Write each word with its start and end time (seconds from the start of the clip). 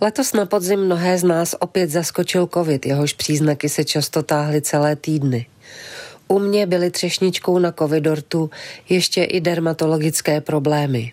Letos 0.00 0.32
na 0.32 0.46
podzim 0.46 0.80
mnohé 0.80 1.18
z 1.18 1.24
nás 1.24 1.54
opět 1.60 1.90
zaskočil 1.90 2.48
covid, 2.54 2.86
jehož 2.86 3.12
příznaky 3.12 3.68
se 3.68 3.84
často 3.84 4.22
táhly 4.22 4.62
celé 4.62 4.96
týdny. 4.96 5.46
U 6.28 6.38
mě 6.38 6.66
byly 6.66 6.90
třešničkou 6.90 7.58
na 7.58 7.72
covidortu 7.72 8.50
ještě 8.88 9.24
i 9.24 9.40
dermatologické 9.40 10.40
problémy. 10.40 11.12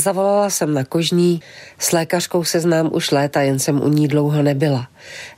Zavolala 0.00 0.50
jsem 0.50 0.74
na 0.74 0.84
kožní, 0.84 1.42
s 1.78 1.92
lékařkou 1.92 2.44
se 2.44 2.60
znám 2.60 2.90
už 2.92 3.10
léta, 3.10 3.42
jen 3.42 3.58
jsem 3.58 3.82
u 3.82 3.88
ní 3.88 4.08
dlouho 4.08 4.42
nebyla. 4.42 4.88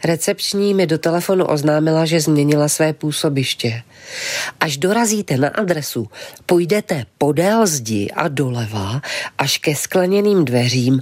Recepční 0.04 0.74
mi 0.74 0.86
do 0.86 0.98
telefonu 0.98 1.44
oznámila, 1.44 2.04
že 2.04 2.20
změnila 2.20 2.68
své 2.68 2.92
působiště. 2.92 3.82
Až 4.60 4.76
dorazíte 4.76 5.36
na 5.36 5.48
adresu, 5.48 6.08
půjdete 6.46 7.04
podél 7.18 7.66
zdi 7.66 8.10
a 8.14 8.28
doleva 8.28 9.00
až 9.38 9.58
ke 9.58 9.74
skleněným 9.74 10.44
dveřím, 10.44 11.00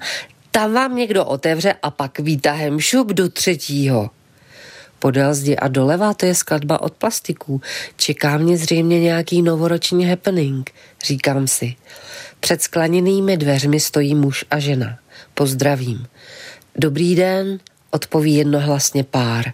tam 0.59 0.73
vám 0.73 0.97
někdo 0.97 1.25
otevře 1.25 1.75
a 1.83 1.91
pak 1.91 2.19
výtahem 2.19 2.81
šup 2.81 3.09
do 3.09 3.29
třetího. 3.29 4.11
Podél 4.99 5.35
zdi 5.35 5.57
a 5.57 5.69
doleva 5.69 6.15
to 6.15 6.27
je 6.27 6.35
skladba 6.35 6.83
od 6.83 6.93
plastiků. 6.93 7.61
Čeká 7.97 8.39
mě 8.39 8.57
zřejmě 8.57 9.01
nějaký 9.01 9.43
novoroční 9.43 10.07
happening, 10.07 10.71
říkám 11.05 11.47
si. 11.47 11.77
Před 12.41 12.63
skleněnými 12.63 13.37
dveřmi 13.37 13.81
stojí 13.81 14.15
muž 14.15 14.45
a 14.51 14.59
žena. 14.59 14.99
Pozdravím. 15.35 16.07
Dobrý 16.77 17.15
den, 17.15 17.59
odpoví 17.91 18.35
jednohlasně 18.35 19.05
pár. 19.05 19.53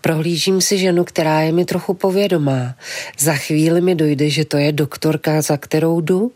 Prohlížím 0.00 0.60
si 0.60 0.78
ženu, 0.78 1.04
která 1.04 1.40
je 1.40 1.52
mi 1.52 1.64
trochu 1.64 1.94
povědomá. 1.94 2.74
Za 3.18 3.34
chvíli 3.34 3.80
mi 3.80 3.94
dojde, 3.94 4.30
že 4.30 4.44
to 4.44 4.56
je 4.56 4.72
doktorka, 4.72 5.42
za 5.42 5.56
kterou 5.56 6.00
jdu. 6.00 6.32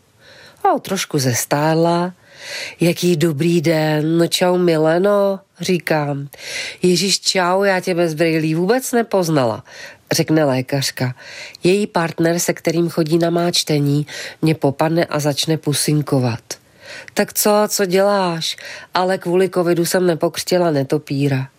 O, 0.75 0.79
trošku 0.79 1.19
zestála. 1.19 2.13
Jaký 2.79 3.15
dobrý 3.15 3.61
den, 3.61 4.17
no 4.17 4.27
čau 4.27 4.57
Mileno, 4.57 5.39
říkám. 5.61 6.27
Ježíš 6.81 7.19
čau, 7.19 7.63
já 7.63 7.79
tě 7.79 7.95
bez 7.95 8.13
brýlí 8.13 8.55
vůbec 8.55 8.91
nepoznala, 8.91 9.63
řekne 10.11 10.45
lékařka. 10.45 11.15
Její 11.63 11.87
partner, 11.87 12.39
se 12.39 12.53
kterým 12.53 12.89
chodí 12.89 13.17
na 13.17 13.29
má 13.29 13.51
čtení, 13.51 14.07
mě 14.41 14.55
popadne 14.55 15.05
a 15.05 15.19
začne 15.19 15.57
pusinkovat. 15.57 16.39
Tak 17.13 17.33
co, 17.33 17.51
co 17.67 17.85
děláš? 17.85 18.57
Ale 18.93 19.17
kvůli 19.17 19.49
covidu 19.49 19.85
jsem 19.85 20.05
nepokřtila 20.05 20.71
netopíra. 20.71 21.49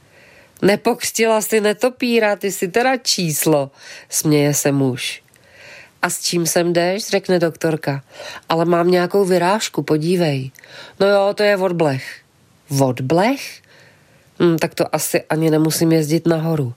Nepokřtila 0.62 1.40
si 1.40 1.60
netopíra, 1.60 2.36
ty 2.36 2.52
si 2.52 2.68
teda 2.68 2.96
číslo, 2.96 3.70
směje 4.08 4.54
se 4.54 4.72
muž. 4.72 5.22
A 6.02 6.10
s 6.10 6.20
čím 6.20 6.46
sem 6.46 6.72
jdeš, 6.72 7.08
řekne 7.08 7.38
doktorka. 7.38 8.02
Ale 8.48 8.64
mám 8.64 8.90
nějakou 8.90 9.24
vyrážku, 9.24 9.82
podívej. 9.82 10.50
No 11.00 11.06
jo, 11.06 11.34
to 11.34 11.42
je 11.42 11.56
odblech. 11.56 12.20
Odblech? 12.80 13.62
Hm, 14.42 14.58
tak 14.58 14.74
to 14.74 14.94
asi 14.94 15.22
ani 15.22 15.50
nemusím 15.50 15.92
jezdit 15.92 16.26
nahoru. 16.26 16.74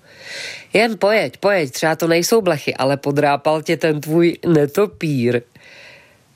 Jen 0.73 0.97
pojeď, 0.97 1.37
pojeď, 1.37 1.71
třeba 1.71 1.95
to 1.95 2.07
nejsou 2.07 2.41
blechy, 2.41 2.75
ale 2.75 2.97
podrápal 2.97 3.61
tě 3.61 3.77
ten 3.77 4.01
tvůj 4.01 4.37
netopír, 4.47 5.41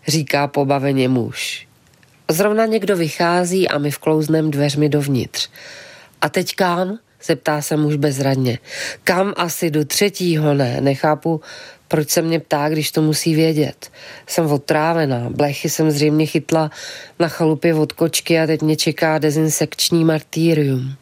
říká 0.08 0.48
pobaveně 0.48 1.10
muž. 1.10 1.68
Zrovna 2.32 2.66
někdo 2.66 2.98
vychází 2.98 3.70
a 3.70 3.78
my 3.78 3.92
vklouznem 3.92 4.52
dveřmi 4.52 4.90
dovnitř. 4.90 5.50
A 6.22 6.30
teď 6.30 6.56
kam? 6.56 7.00
zeptá 7.26 7.62
se 7.62 7.78
muž 7.78 7.96
bezradně. 7.96 8.60
Kam 9.04 9.34
asi 9.38 9.72
do 9.72 9.86
třetího 9.86 10.54
ne? 10.54 10.82
Nechápu, 10.82 11.42
proč 11.96 12.10
se 12.10 12.22
mě 12.22 12.40
ptá, 12.40 12.70
když 12.70 12.92
to 12.92 13.02
musí 13.02 13.36
vědět. 13.36 13.92
Jsem 14.28 14.52
otrávená, 14.52 15.30
blechy 15.30 15.70
jsem 15.70 15.92
zřejmě 15.92 16.26
chytla 16.26 16.72
na 17.20 17.28
chalupě 17.28 17.74
od 17.74 17.94
kočky 17.94 18.40
a 18.40 18.48
teď 18.48 18.62
mě 18.62 18.76
čeká 18.76 19.18
dezinsekční 19.18 20.06
martýrium. 20.06 20.96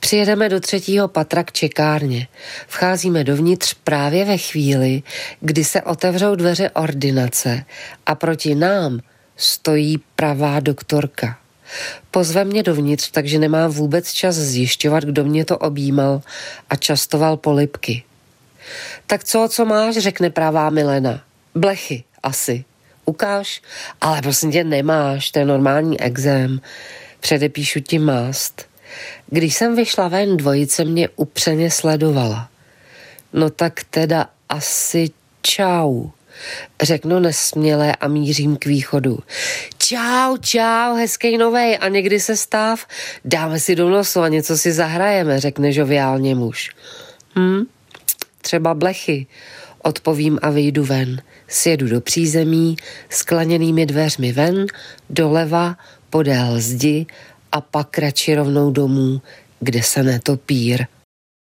Přijedeme 0.00 0.48
do 0.48 0.60
třetího 0.60 1.08
patra 1.08 1.44
k 1.44 1.52
čekárně. 1.52 2.28
Vcházíme 2.66 3.24
dovnitř 3.24 3.74
právě 3.84 4.24
ve 4.24 4.38
chvíli, 4.38 5.02
kdy 5.40 5.64
se 5.64 5.82
otevřou 5.82 6.34
dveře 6.34 6.70
ordinace 6.70 7.64
a 8.06 8.14
proti 8.14 8.54
nám 8.54 9.00
stojí 9.36 9.98
pravá 10.16 10.60
doktorka. 10.60 11.38
Pozve 12.10 12.44
mě 12.44 12.62
dovnitř, 12.62 13.10
takže 13.10 13.38
nemám 13.38 13.70
vůbec 13.70 14.12
čas 14.12 14.34
zjišťovat, 14.34 15.04
kdo 15.04 15.24
mě 15.24 15.44
to 15.44 15.58
objímal 15.58 16.22
a 16.70 16.76
častoval 16.76 17.36
polipky. 17.36 18.05
Tak 19.06 19.24
co, 19.24 19.48
co 19.50 19.64
máš, 19.64 19.94
řekne 19.94 20.30
pravá 20.30 20.70
Milena. 20.70 21.20
Blechy, 21.54 22.04
asi. 22.22 22.64
Ukáž, 23.04 23.62
ale 24.00 24.22
prosím 24.22 24.52
tě 24.52 24.64
nemáš, 24.64 25.30
to 25.30 25.38
je 25.38 25.44
normální 25.44 26.00
exém. 26.00 26.60
Předepíšu 27.20 27.80
ti 27.80 27.98
mást. 27.98 28.66
Když 29.26 29.54
jsem 29.54 29.76
vyšla 29.76 30.08
ven, 30.08 30.36
dvojice 30.36 30.84
mě 30.84 31.08
upřeně 31.16 31.70
sledovala. 31.70 32.48
No 33.32 33.50
tak 33.50 33.84
teda 33.90 34.26
asi 34.48 35.10
čau. 35.42 36.06
Řeknu 36.82 37.18
nesměle 37.18 37.96
a 37.96 38.08
mířím 38.08 38.56
k 38.56 38.66
východu. 38.66 39.18
Čau, 39.78 40.36
čau, 40.36 40.94
hezký 40.94 41.38
novej 41.38 41.78
a 41.80 41.88
někdy 41.88 42.20
se 42.20 42.36
stav. 42.36 42.86
Dáme 43.24 43.60
si 43.60 43.76
do 43.76 43.88
nosu 43.88 44.20
a 44.20 44.28
něco 44.28 44.58
si 44.58 44.72
zahrajeme, 44.72 45.40
řekne 45.40 45.72
žoviálně 45.72 46.34
muž. 46.34 46.70
Hm, 47.38 47.64
třeba 48.46 48.74
blechy, 48.74 49.26
odpovím 49.82 50.38
a 50.42 50.50
vyjdu 50.50 50.84
ven. 50.84 51.22
Sjedu 51.48 51.88
do 51.88 52.00
přízemí, 52.00 52.76
skleněnými 53.10 53.86
dveřmi 53.86 54.32
ven, 54.32 54.66
doleva, 55.10 55.76
podél 56.10 56.60
zdi 56.60 57.06
a 57.52 57.60
pak 57.60 57.98
radši 57.98 58.34
rovnou 58.34 58.70
domů, 58.70 59.20
kde 59.60 59.82
se 59.82 60.02
netopír. 60.02 60.86